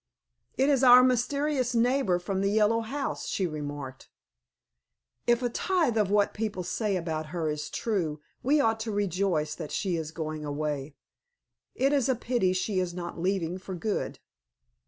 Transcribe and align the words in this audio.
"It 0.57 0.67
is 0.67 0.83
our 0.83 1.03
mysterious 1.03 1.75
neighbor 1.75 2.17
from 2.17 2.41
the 2.41 2.49
Yellow 2.49 2.79
House," 2.81 3.27
she 3.27 3.45
remarked. 3.45 4.09
"If 5.27 5.43
a 5.43 5.49
tithe 5.49 5.95
of 5.95 6.09
what 6.09 6.33
people 6.33 6.63
say 6.63 6.95
about 6.95 7.27
her 7.27 7.51
is 7.51 7.69
true 7.69 8.19
we 8.41 8.59
ought 8.59 8.79
to 8.79 8.91
rejoice 8.91 9.53
that 9.53 9.71
she 9.71 9.97
is 9.97 10.09
going 10.09 10.43
away. 10.43 10.95
It 11.75 11.93
is 11.93 12.09
a 12.09 12.15
pity 12.15 12.51
she 12.51 12.79
is 12.79 12.95
not 12.95 13.19
leaving 13.19 13.59
for 13.59 13.75
good." 13.75 14.17